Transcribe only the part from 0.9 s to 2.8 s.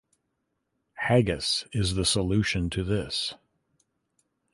Haggis is the solution